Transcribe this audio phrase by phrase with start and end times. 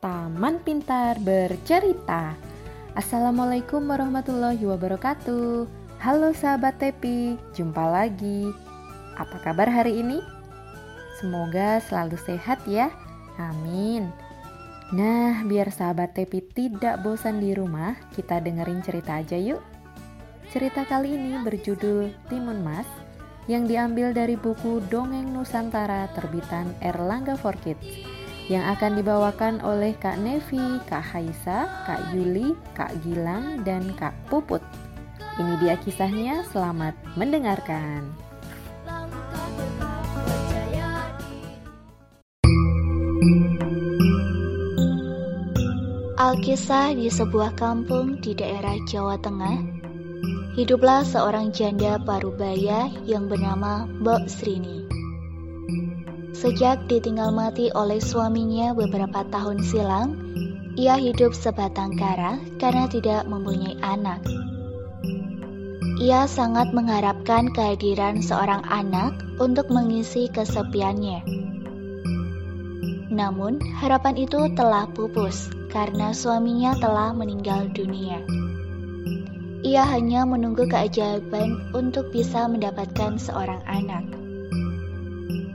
[0.00, 2.32] Taman Pintar Bercerita.
[2.96, 5.68] Assalamualaikum warahmatullahi wabarakatuh.
[6.00, 8.48] Halo sahabat Tepi, jumpa lagi.
[9.20, 10.24] Apa kabar hari ini?
[11.20, 12.88] Semoga selalu sehat ya.
[13.36, 14.08] Amin.
[14.96, 19.60] Nah, biar sahabat Tepi tidak bosan di rumah, kita dengerin cerita aja yuk.
[20.48, 22.88] Cerita kali ini berjudul Timun Mas
[23.52, 28.09] yang diambil dari buku Dongeng Nusantara terbitan Erlangga for Kids
[28.50, 34.58] yang akan dibawakan oleh Kak Nevi, Kak Haisa, Kak Yuli, Kak Gilang, dan Kak Puput.
[35.38, 38.10] Ini dia kisahnya, selamat mendengarkan.
[46.20, 49.80] Alkisah di sebuah kampung di daerah Jawa Tengah
[50.58, 54.79] hiduplah seorang janda parubaya yang bernama Mbok Srini.
[56.40, 60.16] Sejak ditinggal mati oleh suaminya beberapa tahun silam,
[60.72, 64.24] ia hidup sebatang kara karena tidak mempunyai anak.
[66.00, 71.20] Ia sangat mengharapkan kehadiran seorang anak untuk mengisi kesepiannya.
[73.12, 78.24] Namun, harapan itu telah pupus karena suaminya telah meninggal dunia.
[79.60, 84.19] Ia hanya menunggu keajaiban untuk bisa mendapatkan seorang anak.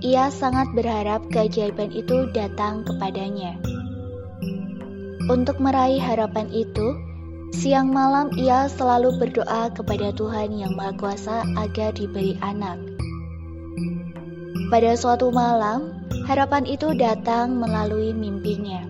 [0.04, 3.56] Ia sangat berharap keajaiban itu datang kepadanya.
[5.32, 7.00] Untuk meraih harapan itu,
[7.56, 12.78] siang malam ia selalu berdoa kepada Tuhan Yang Maha Kuasa agar diberi anak.
[14.68, 15.94] Pada suatu malam,
[16.26, 18.82] harapan itu datang melalui mimpinya.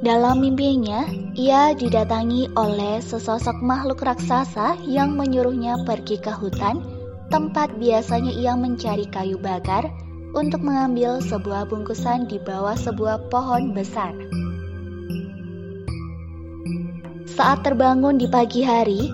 [0.00, 1.04] Dalam mimpinya,
[1.36, 6.99] ia didatangi oleh sesosok makhluk raksasa yang menyuruhnya pergi ke hutan,
[7.30, 9.88] tempat biasanya ia mencari kayu bakar
[10.34, 14.12] untuk mengambil sebuah bungkusan di bawah sebuah pohon besar.
[17.30, 19.08] Saat terbangun di pagi hari,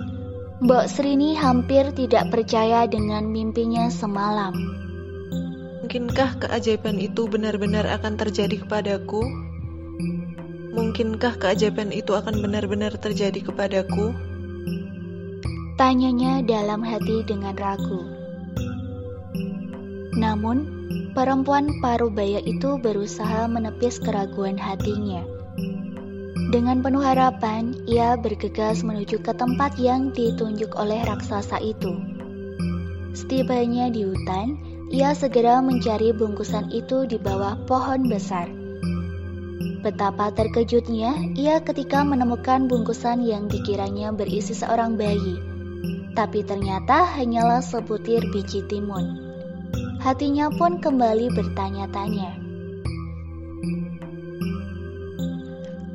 [0.57, 4.57] Mbok Srini hampir tidak percaya dengan mimpinya semalam.
[5.85, 9.21] Mungkinkah keajaiban itu benar-benar akan terjadi kepadaku?
[10.73, 14.17] Mungkinkah keajaiban itu akan benar-benar terjadi kepadaku?
[15.77, 18.16] Tanyanya dalam hati dengan ragu.
[20.17, 20.65] Namun,
[21.13, 25.21] perempuan parubaya itu berusaha menepis keraguan hatinya.
[26.49, 31.93] Dengan penuh harapan, ia bergegas menuju ke tempat yang ditunjuk oleh raksasa itu.
[33.13, 34.57] Setibanya di hutan,
[34.89, 38.47] ia segera mencari bungkusan itu di bawah pohon besar.
[39.83, 45.37] Betapa terkejutnya ia ketika menemukan bungkusan yang dikiranya berisi seorang bayi,
[46.15, 49.36] tapi ternyata hanyalah sebutir biji timun.
[49.97, 52.31] Hatinya pun kembali bertanya-tanya.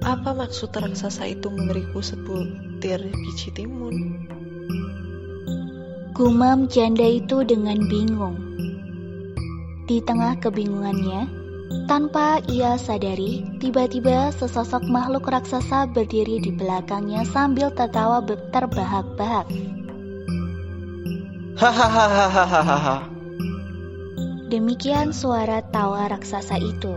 [0.02, 4.26] Apa maksud raksasa itu memberiku sebutir biji timun?
[6.12, 8.34] Gumam janda itu dengan bingung.
[9.86, 11.30] Di tengah kebingungannya,
[11.86, 19.46] tanpa ia sadari, tiba-tiba sesosok makhluk raksasa berdiri di belakangnya sambil tertawa terbahak-bahak.
[21.56, 23.11] Hahaha.
[24.52, 26.92] Demikian suara tawa raksasa itu.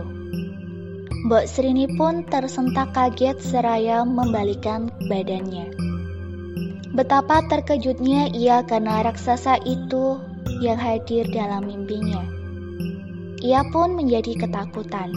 [1.24, 5.72] Mbok Srini pun tersentak kaget seraya membalikan badannya.
[6.92, 10.20] Betapa terkejutnya ia karena raksasa itu
[10.60, 12.28] yang hadir dalam mimpinya.
[13.40, 15.08] Ia pun menjadi ketakutan.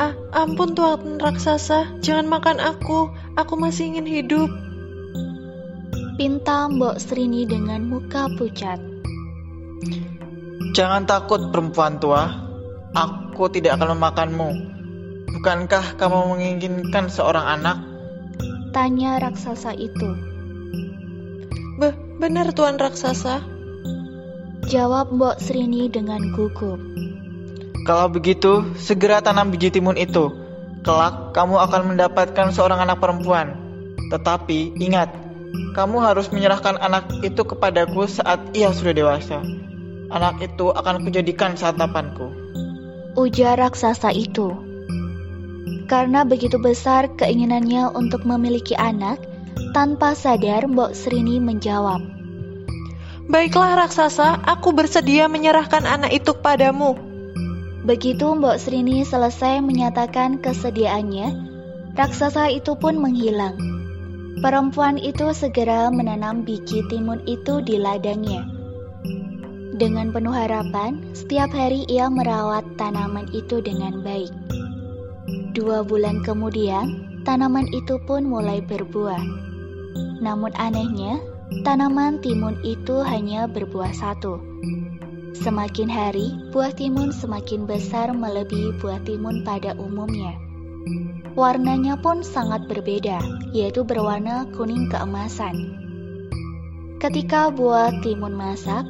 [0.00, 3.12] Ah, ampun Tuan raksasa, jangan makan aku.
[3.36, 4.48] Aku masih ingin hidup.
[6.16, 8.96] Pinta Mbok Srini dengan muka pucat.
[10.72, 12.26] Jangan takut perempuan tua,
[12.96, 14.50] aku tidak akan memakanmu.
[15.36, 17.78] Bukankah kamu menginginkan seorang anak?
[18.72, 20.10] Tanya raksasa itu.
[21.76, 23.44] Be benar Tuan raksasa.
[24.66, 26.80] Jawab Mbok Srini dengan gugup.
[27.86, 30.34] Kalau begitu, segera tanam biji timun itu.
[30.82, 33.54] Kelak, kamu akan mendapatkan seorang anak perempuan.
[34.10, 35.14] Tetapi, ingat,
[35.78, 39.38] kamu harus menyerahkan anak itu kepadaku saat ia sudah dewasa.
[40.06, 42.30] Anak itu akan kujadikan santapanku.
[43.18, 44.54] Ujar raksasa itu.
[45.90, 49.18] Karena begitu besar keinginannya untuk memiliki anak,
[49.74, 52.02] tanpa sadar Mbok Srini menjawab.
[53.26, 56.94] Baiklah raksasa, aku bersedia menyerahkan anak itu kepadamu.
[57.82, 61.34] Begitu Mbok Srini selesai menyatakan kesediaannya,
[61.98, 63.58] raksasa itu pun menghilang.
[64.38, 68.55] Perempuan itu segera menanam biji timun itu di ladangnya.
[69.76, 74.32] Dengan penuh harapan, setiap hari ia merawat tanaman itu dengan baik.
[75.52, 79.20] Dua bulan kemudian, tanaman itu pun mulai berbuah.
[80.24, 81.20] Namun anehnya,
[81.60, 84.40] tanaman timun itu hanya berbuah satu.
[85.36, 90.40] Semakin hari, buah timun semakin besar melebihi buah timun pada umumnya.
[91.36, 93.20] Warnanya pun sangat berbeda,
[93.52, 95.84] yaitu berwarna kuning keemasan.
[96.96, 98.88] Ketika buah timun masak,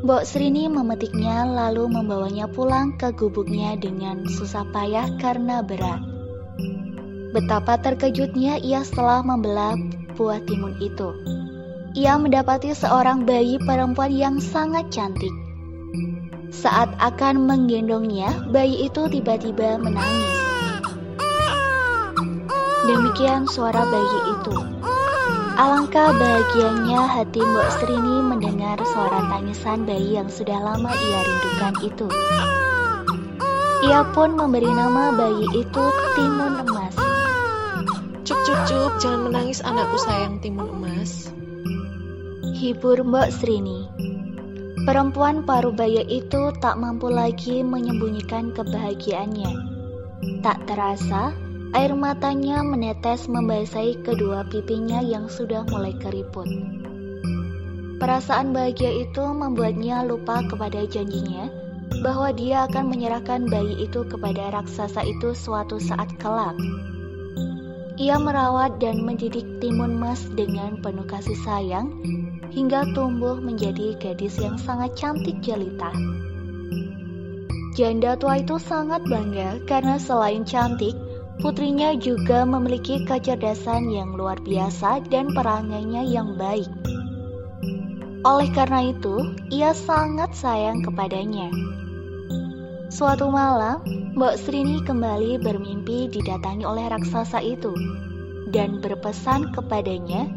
[0.00, 6.00] Mbok Srini memetiknya lalu membawanya pulang ke gubuknya dengan susah payah karena berat.
[7.36, 9.76] Betapa terkejutnya ia setelah membelah
[10.16, 11.12] buah timun itu.
[12.00, 15.34] Ia mendapati seorang bayi perempuan yang sangat cantik.
[16.48, 20.40] Saat akan menggendongnya, bayi itu tiba-tiba menangis.
[22.88, 24.56] Demikian suara bayi itu.
[25.58, 32.08] Alangkah bahagianya hati Mbok Srini mendengar suara tangisan bayi yang sudah lama ia rindukan itu.
[33.90, 36.94] Ia pun memberi nama bayi itu Timun Emas.
[38.22, 41.34] Cuk cuk cuk, jangan menangis anakku sayang Timun Emas.
[42.54, 43.88] Hibur Mbok Srini.
[44.86, 49.52] Perempuan parubaya itu tak mampu lagi menyembunyikan kebahagiaannya.
[50.40, 51.36] Tak terasa,
[51.70, 56.50] Air matanya menetes membasahi kedua pipinya yang sudah mulai keriput.
[58.02, 61.46] Perasaan bahagia itu membuatnya lupa kepada janjinya
[62.02, 66.58] bahwa dia akan menyerahkan bayi itu kepada raksasa itu suatu saat kelak.
[68.00, 71.92] Ia merawat dan mendidik timun mas dengan penuh kasih sayang
[72.50, 75.94] hingga tumbuh menjadi gadis yang sangat cantik jelita.
[77.78, 80.96] Janda tua itu sangat bangga karena selain cantik,
[81.40, 86.68] Putrinya juga memiliki kecerdasan yang luar biasa dan perangainya yang baik.
[88.28, 91.48] Oleh karena itu, ia sangat sayang kepadanya.
[92.92, 93.80] Suatu malam,
[94.12, 97.72] Mbok Srini kembali bermimpi didatangi oleh raksasa itu
[98.52, 100.28] dan berpesan kepadanya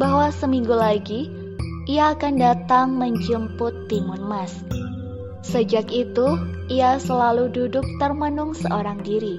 [0.00, 1.28] bahwa seminggu lagi
[1.84, 4.56] ia akan datang menjemput Timun Mas.
[5.44, 6.40] Sejak itu,
[6.72, 9.36] ia selalu duduk termenung seorang diri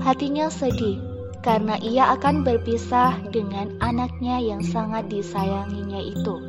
[0.00, 0.96] Hatinya sedih
[1.44, 6.40] karena ia akan berpisah dengan anaknya yang sangat disayanginya itu.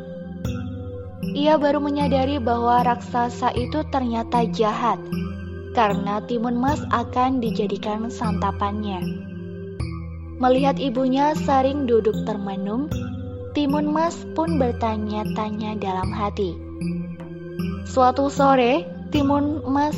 [1.33, 5.01] Ia baru menyadari bahwa raksasa itu ternyata jahat
[5.73, 9.01] karena timun mas akan dijadikan santapannya.
[10.37, 12.87] Melihat ibunya sering duduk termenung,
[13.57, 16.53] timun mas pun bertanya-tanya dalam hati.
[17.89, 19.97] Suatu sore, timun mas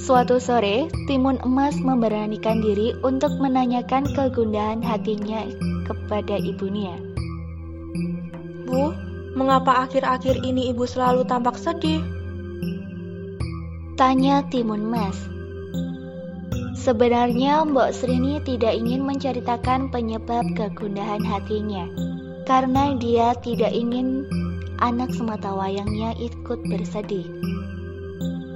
[0.00, 5.44] Suatu sore, Timun Emas memberanikan diri untuk menanyakan kegundahan hatinya
[5.84, 6.96] kepada ibunya.
[8.64, 8.96] Bu,
[9.36, 12.00] mengapa akhir-akhir ini ibu selalu tampak sedih?
[14.00, 15.20] Tanya Timun Mas.
[16.80, 21.84] Sebenarnya Mbok Srini tidak ingin menceritakan penyebab kegundahan hatinya,
[22.48, 24.24] karena dia tidak ingin
[24.80, 27.28] anak semata wayangnya ikut bersedih.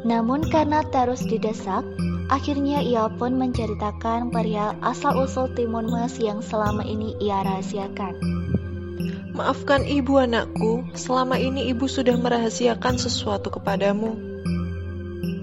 [0.04, 1.80] Namun karena terus didesak,
[2.28, 8.20] akhirnya ia pun menceritakan perihal asal-usul timun mas yang selama ini ia rahasiakan.
[9.34, 14.14] Maafkan ibu anakku, selama ini ibu sudah merahasiakan sesuatu kepadamu.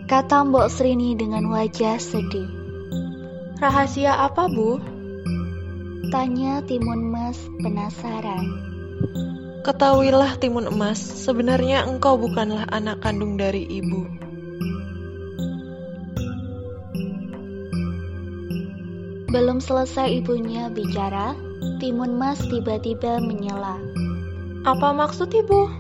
[0.08, 2.48] Kata Mbok Srini dengan wajah sedih.
[3.60, 4.80] Rahasia apa, Bu?
[6.08, 8.46] Tanya Timun Mas penasaran.
[9.62, 14.31] Ketahuilah Timun Emas, sebenarnya engkau bukanlah anak kandung dari ibu.
[19.32, 21.32] Belum selesai ibunya bicara,
[21.80, 23.80] Timun Mas tiba-tiba menyela.
[24.68, 25.72] Apa maksud ibu?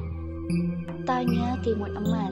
[1.03, 2.31] Tanya Timun Emas.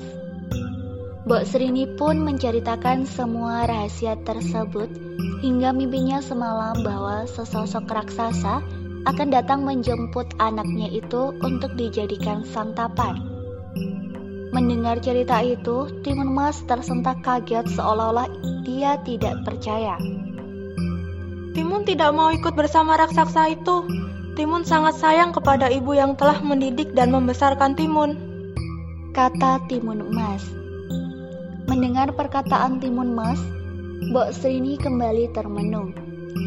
[1.28, 4.88] Mbok Serini pun menceritakan semua rahasia tersebut
[5.44, 8.64] hingga mimpinya semalam bahwa sesosok raksasa
[9.04, 13.20] akan datang menjemput anaknya itu untuk dijadikan santapan.
[14.56, 18.32] Mendengar cerita itu, Timun Mas tersentak kaget seolah-olah
[18.64, 20.00] dia tidak percaya.
[21.60, 23.84] Timun tidak mau ikut bersama raksasa itu.
[24.40, 28.16] Timun sangat sayang kepada ibu yang telah mendidik dan membesarkan Timun.
[29.12, 30.40] Kata Timun Emas.
[31.68, 33.44] Mendengar perkataan Timun Emas,
[34.08, 35.92] Mbok Srini kembali termenung.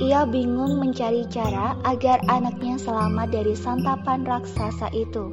[0.01, 5.29] Ia bingung mencari cara agar anaknya selamat dari santapan raksasa itu.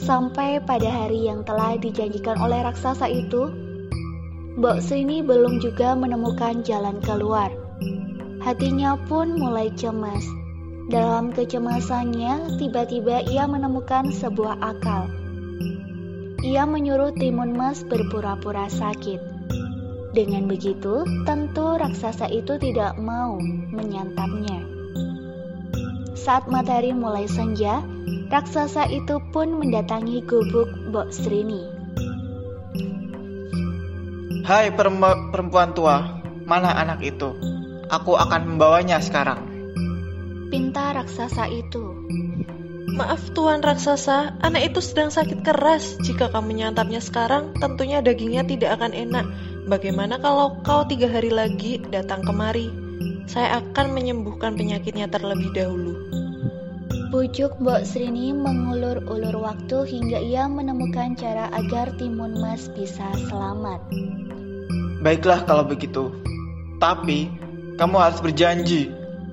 [0.00, 3.52] Sampai pada hari yang telah dijanjikan oleh raksasa itu,
[4.56, 7.52] Mbok Srini belum juga menemukan jalan keluar.
[8.44, 10.20] Hatinya pun mulai cemas.
[10.92, 15.08] Dalam kecemasannya, tiba-tiba ia menemukan sebuah akal.
[16.44, 19.16] Ia menyuruh Timun Mas berpura-pura sakit.
[20.12, 23.40] Dengan begitu, tentu raksasa itu tidak mau
[23.72, 24.60] menyantapnya.
[26.12, 27.80] Saat matahari mulai senja,
[28.28, 31.64] raksasa itu pun mendatangi gubuk Mbok Srini.
[34.44, 34.68] Hai
[35.32, 37.32] perempuan tua, mana anak itu?
[37.94, 39.38] Aku akan membawanya sekarang.
[40.50, 41.94] Pinta raksasa itu.
[42.90, 46.02] Maaf tuan raksasa, anak itu sedang sakit keras.
[46.02, 49.26] Jika kamu menyantapnya sekarang, tentunya dagingnya tidak akan enak.
[49.70, 52.66] Bagaimana kalau kau tiga hari lagi datang kemari?
[53.30, 55.94] Saya akan menyembuhkan penyakitnya terlebih dahulu.
[57.14, 63.86] Bujuk Mbok Srini mengulur-ulur waktu hingga ia menemukan cara agar Timun Mas bisa selamat.
[64.98, 66.10] Baiklah kalau begitu.
[66.82, 67.43] Tapi
[67.74, 68.90] kamu harus berjanji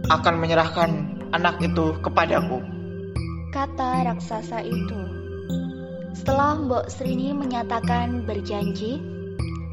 [0.09, 0.89] akan menyerahkan
[1.31, 2.59] anak itu kepadaku.
[3.53, 4.99] Kata raksasa itu.
[6.17, 8.99] Setelah Mbok Srini menyatakan berjanji,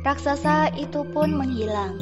[0.05, 1.97] raksasa itu pun menghilang.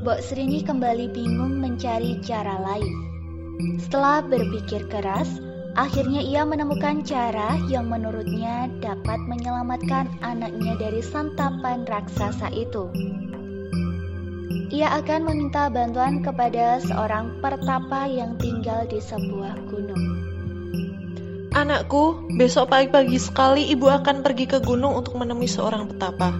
[0.00, 2.96] Mbok Srini kembali bingung mencari cara lain.
[3.84, 5.28] Setelah berpikir keras,
[5.76, 12.88] akhirnya ia menemukan cara yang menurutnya dapat menyelamatkan anaknya dari santapan raksasa itu.
[14.50, 20.04] Ia akan meminta bantuan kepada seorang pertapa yang tinggal di sebuah gunung.
[21.50, 26.34] Anakku, besok pagi-pagi sekali ibu akan pergi ke gunung untuk menemui seorang petapa.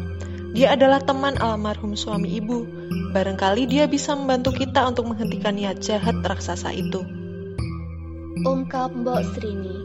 [0.54, 2.66] Dia adalah teman almarhum suami ibu.
[3.10, 7.02] Barangkali dia bisa membantu kita untuk menghentikan niat jahat raksasa itu.
[8.46, 9.76] Ungkap Mbok Srini.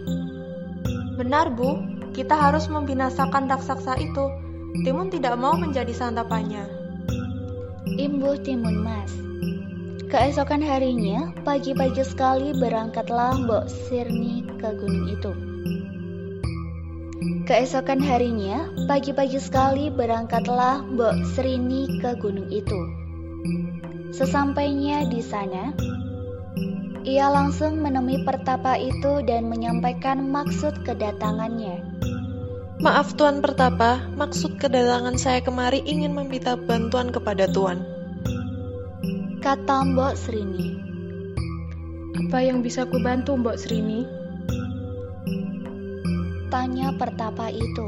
[1.18, 1.82] Benar, Bu.
[2.14, 4.26] Kita harus membinasakan raksasa itu.
[4.86, 6.85] Timun tidak mau menjadi santapannya.
[7.94, 9.14] Imbuh Timun Mas.
[10.10, 15.32] Keesokan harinya, pagi-pagi sekali berangkatlah Mbok Sirni ke gunung itu.
[17.46, 22.82] Keesokan harinya, pagi-pagi sekali berangkatlah Mbok Srini ke gunung itu.
[24.10, 25.70] Sesampainya di sana,
[27.06, 31.86] ia langsung menemui pertapa itu dan menyampaikan maksud kedatangannya.
[32.76, 37.88] Maaf Tuan Pertapa, maksud kedatangan saya kemari ingin meminta bantuan kepada Tuan.
[39.40, 40.76] Kata Mbok Srini.
[42.20, 44.04] Apa yang bisa ku bantu Mbok Srini?
[46.52, 47.88] Tanya pertapa itu.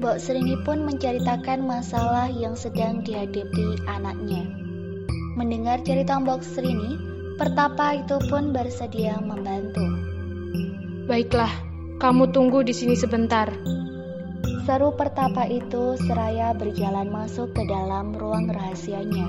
[0.00, 4.48] Mbok Srini pun menceritakan masalah yang sedang dihadapi anaknya.
[5.36, 6.96] Mendengar cerita Mbok Srini,
[7.36, 9.84] pertapa itu pun bersedia membantu.
[11.04, 11.52] Baiklah,
[12.00, 13.52] kamu tunggu di sini sebentar.
[14.70, 19.26] Seru pertapa itu seraya berjalan masuk ke dalam ruang rahasianya.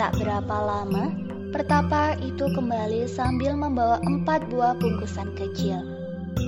[0.00, 1.12] Tak berapa lama,
[1.52, 5.84] pertapa itu kembali sambil membawa empat buah bungkusan kecil,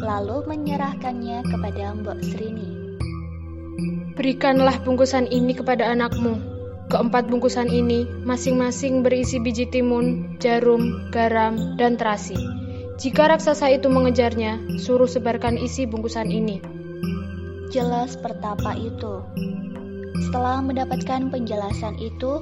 [0.01, 2.71] lalu menyerahkannya kepada Mbok Srini.
[4.17, 6.41] Berikanlah bungkusan ini kepada anakmu.
[6.89, 12.41] Keempat bungkusan ini masing-masing berisi biji timun, jarum, garam, dan terasi.
[12.97, 16.78] Jika raksasa itu mengejarnya, suruh sebarkan isi bungkusan ini.
[17.69, 19.21] Jelas pertapa itu.
[20.25, 22.41] Setelah mendapatkan penjelasan itu,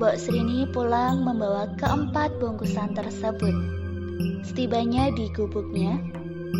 [0.00, 3.52] Mbok Srini pulang membawa keempat bungkusan tersebut.
[4.40, 6.00] Setibanya di gubuknya,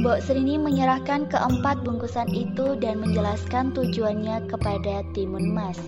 [0.04, 5.81] Mbok Srini menyerahkan keempat bungkusan itu dan menjelaskan tujuannya kepada Timun Mas.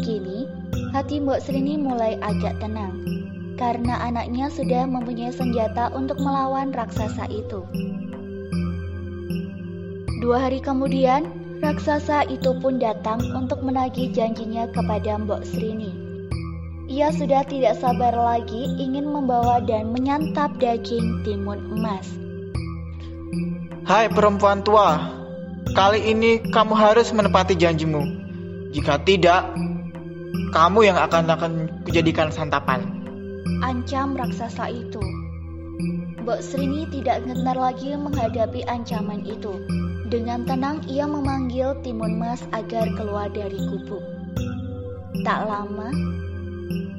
[0.00, 0.48] Kini,
[0.96, 2.96] hati Mbok Srini mulai agak tenang
[3.60, 7.62] karena anaknya sudah mempunyai senjata untuk melawan raksasa itu.
[10.22, 11.26] Dua hari kemudian,
[11.58, 15.90] raksasa itu pun datang untuk menagih janjinya kepada Mbok Srini.
[16.86, 22.06] Ia sudah tidak sabar lagi ingin membawa dan menyantap daging timun emas.
[23.82, 25.10] Hai perempuan tua,
[25.74, 28.06] kali ini kamu harus menepati janjimu.
[28.70, 29.50] Jika tidak,
[30.54, 31.52] kamu yang akan akan
[31.82, 32.86] kujadikan santapan.
[33.66, 35.02] Ancam raksasa itu.
[36.22, 39.58] Mbok Srini tidak gentar lagi menghadapi ancaman itu.
[40.12, 44.04] Dengan tenang ia memanggil Timun Mas agar keluar dari gubuk.
[45.24, 45.88] Tak lama,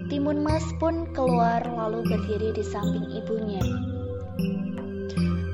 [0.10, 3.62] Timun Mas pun keluar lalu berdiri di samping ibunya.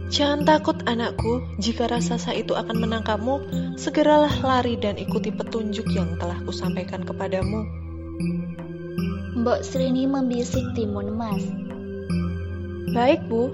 [0.08, 3.44] Jangan takut anakku, jika raksasa itu akan menangkapmu,
[3.75, 7.68] segeralah lari dan ikuti petunjuk yang telah kusampaikan kepadamu.
[9.36, 11.44] Mbok Srini membisik Timun Mas.
[12.96, 13.51] Baik, Bu.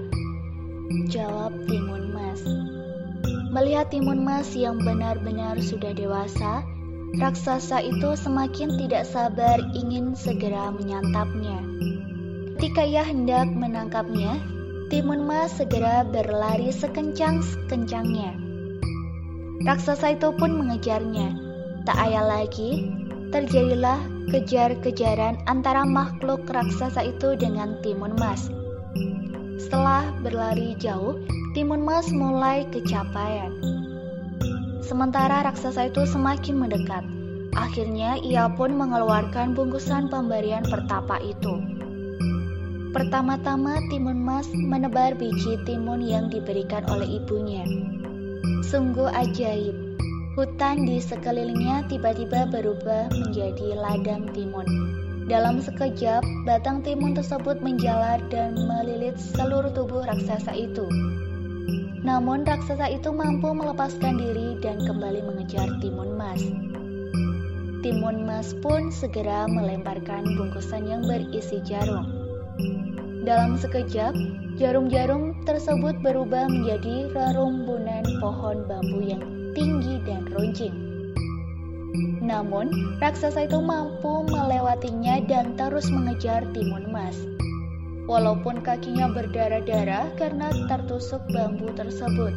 [1.10, 2.75] Jawab Timun Mas.
[3.56, 6.60] Melihat Timun Mas yang benar-benar sudah dewasa,
[7.16, 11.64] raksasa itu semakin tidak sabar ingin segera menyantapnya.
[12.60, 14.44] Ketika ia hendak menangkapnya,
[14.92, 18.36] Timun Mas segera berlari sekencang-kencangnya.
[19.64, 21.32] Raksasa itu pun mengejarnya.
[21.88, 22.92] Tak ayal lagi,
[23.32, 24.04] terjadilah
[24.36, 28.52] kejar-kejaran antara makhluk raksasa itu dengan Timun Mas.
[29.56, 31.20] Setelah berlari jauh,
[31.56, 33.52] Timun Mas mulai kecapaian.
[34.84, 37.04] Sementara raksasa itu semakin mendekat.
[37.56, 41.56] Akhirnya ia pun mengeluarkan bungkusan pemberian pertapa itu.
[42.92, 47.64] Pertama-tama Timun Mas menebar biji timun yang diberikan oleh ibunya.
[48.64, 49.86] Sungguh ajaib,
[50.36, 54.68] Hutan di sekelilingnya tiba-tiba berubah menjadi ladang timun.
[55.26, 60.86] Dalam sekejap, batang timun tersebut menjalar dan melilit seluruh tubuh raksasa itu.
[62.06, 66.38] Namun raksasa itu mampu melepaskan diri dan kembali mengejar timun mas.
[67.82, 72.06] Timun mas pun segera melemparkan bungkusan yang berisi jarum.
[73.26, 74.14] Dalam sekejap,
[74.62, 79.26] jarum-jarum tersebut berubah menjadi rerumbunan pohon bambu yang
[79.58, 80.95] tinggi dan runcing.
[82.20, 87.16] Namun, raksasa itu mampu melewatinya dan terus mengejar timun mas.
[88.06, 92.34] Walaupun kakinya berdarah-darah karena tertusuk bambu tersebut.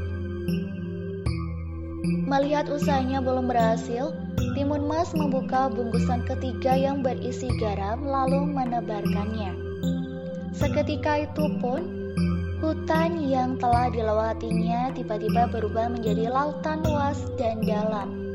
[2.30, 4.14] Melihat usahanya belum berhasil,
[4.58, 9.54] timun mas membuka bungkusan ketiga yang berisi garam lalu menebarkannya.
[10.54, 12.00] Seketika itu pun
[12.60, 18.29] Hutan yang telah dilewatinya tiba-tiba berubah menjadi lautan luas dan dalam.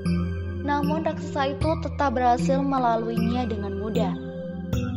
[0.64, 4.16] Namun raksasa itu tetap berhasil melaluinya dengan mudah.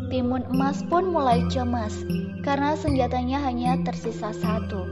[0.07, 1.91] Timun emas pun mulai cemas
[2.47, 4.87] karena senjatanya hanya tersisa satu.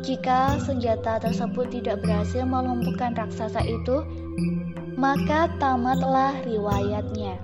[0.00, 4.00] Jika senjata tersebut tidak berhasil melumpuhkan raksasa itu,
[4.96, 7.36] maka tamatlah riwayatnya.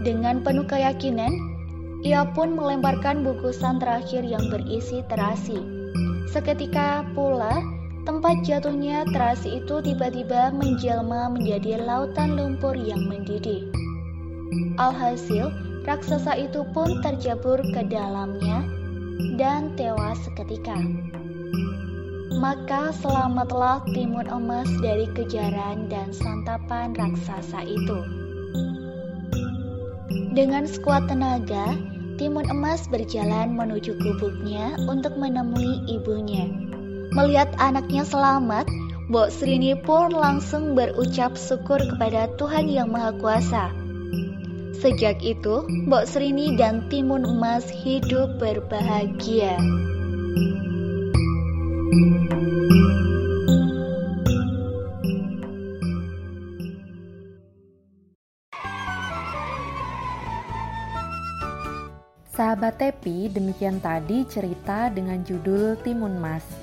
[0.00, 1.28] Dengan penuh keyakinan,
[2.00, 5.60] ia pun melemparkan bungkusan terakhir yang berisi terasi.
[6.32, 7.60] Seketika pula,
[8.06, 13.68] tempat jatuhnya terasi itu tiba-tiba menjelma menjadi lautan lumpur yang mendidih.
[14.80, 15.52] Alhasil,
[15.84, 18.64] raksasa itu pun terjebur ke dalamnya
[19.36, 20.76] dan tewas seketika.
[22.40, 27.98] Maka selamatlah timun emas dari kejaran dan santapan raksasa itu.
[30.30, 31.74] Dengan sekuat tenaga,
[32.20, 36.69] Timun Emas berjalan menuju gubuknya untuk menemui ibunya.
[37.10, 38.70] Melihat anaknya selamat,
[39.10, 43.64] Mbok Srini pun langsung berucap syukur kepada Tuhan Yang Maha Kuasa.
[44.78, 49.58] Sejak itu, Mbok Srini dan Timun Emas hidup berbahagia.
[62.30, 66.59] Sahabat Tepi, demikian tadi cerita dengan judul Timun Mas.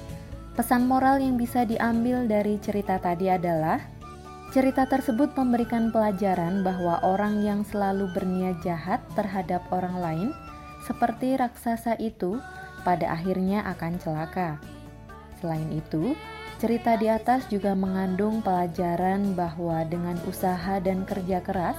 [0.58, 3.78] Pesan moral yang bisa diambil dari cerita tadi adalah
[4.50, 10.30] cerita tersebut memberikan pelajaran bahwa orang yang selalu berniat jahat terhadap orang lain,
[10.90, 12.42] seperti raksasa itu,
[12.82, 14.58] pada akhirnya akan celaka.
[15.38, 16.18] Selain itu,
[16.58, 21.78] cerita di atas juga mengandung pelajaran bahwa dengan usaha dan kerja keras,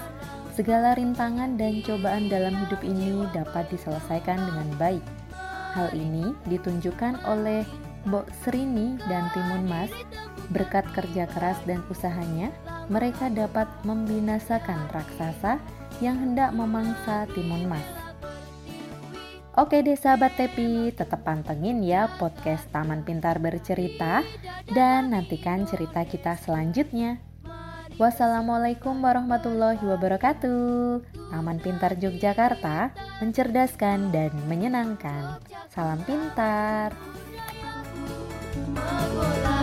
[0.59, 5.07] Segala rintangan dan cobaan dalam hidup ini dapat diselesaikan dengan baik.
[5.71, 7.62] Hal ini ditunjukkan oleh
[8.09, 9.92] Mbok Srini dan Timun Mas.
[10.49, 12.49] Berkat kerja keras dan usahanya,
[12.88, 15.61] mereka dapat membinasakan raksasa
[16.01, 17.85] yang hendak memangsa Timun Mas.
[19.59, 24.25] Oke deh sahabat Tepi, tetap pantengin ya podcast Taman Pintar Bercerita
[24.71, 27.18] dan nantikan cerita kita selanjutnya.
[27.99, 31.03] Wassalamualaikum warahmatullahi wabarakatuh.
[31.35, 35.42] Taman Pintar Yogyakarta, mencerdaskan dan menyenangkan.
[35.75, 36.94] Salam pintar.
[38.59, 38.81] 怎么
[39.14, 39.58] 过来